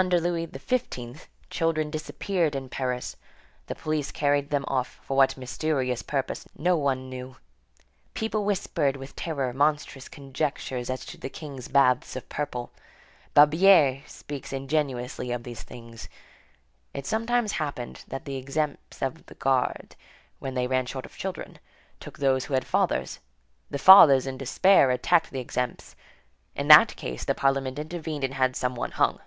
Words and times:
Under 0.00 0.20
Louis 0.20 0.46
XV. 0.46 1.26
children 1.50 1.90
disappeared 1.90 2.54
in 2.54 2.68
Paris; 2.68 3.16
the 3.66 3.74
police 3.74 4.12
carried 4.12 4.50
them 4.50 4.64
off, 4.68 5.00
for 5.02 5.16
what 5.16 5.36
mysterious 5.36 6.02
purpose 6.02 6.46
no 6.56 6.76
one 6.76 7.08
knew. 7.08 7.34
People 8.14 8.44
whispered 8.44 8.94
with 8.96 9.16
terror 9.16 9.52
monstrous 9.52 10.08
conjectures 10.08 10.88
as 10.88 11.04
to 11.06 11.18
the 11.18 11.28
king's 11.28 11.66
baths 11.66 12.14
of 12.14 12.28
purple. 12.28 12.70
Barbier 13.34 14.04
speaks 14.06 14.52
ingenuously 14.52 15.32
of 15.32 15.42
these 15.42 15.64
things. 15.64 16.08
It 16.94 17.04
sometimes 17.04 17.50
happened 17.54 18.04
that 18.06 18.24
the 18.24 18.36
exempts 18.36 19.02
of 19.02 19.26
the 19.26 19.34
guard, 19.34 19.96
when 20.38 20.54
they 20.54 20.68
ran 20.68 20.86
short 20.86 21.06
of 21.06 21.18
children, 21.18 21.58
took 21.98 22.18
those 22.20 22.44
who 22.44 22.54
had 22.54 22.64
fathers. 22.64 23.18
The 23.68 23.78
fathers, 23.80 24.28
in 24.28 24.38
despair, 24.38 24.92
attacked 24.92 25.32
the 25.32 25.40
exempts. 25.40 25.96
In 26.54 26.68
that 26.68 26.94
case, 26.94 27.24
the 27.24 27.34
parliament 27.34 27.80
intervened 27.80 28.22
and 28.22 28.34
had 28.34 28.54
some 28.54 28.76
one 28.76 28.92
hung. 28.92 29.18